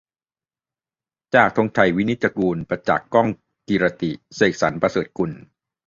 [1.35, 3.27] จาก ธงชัย วินิจจะกูล ประจักษ์ ก้อง
[3.67, 5.31] กีรติ เสกสรรค์ ประเสริฐกุล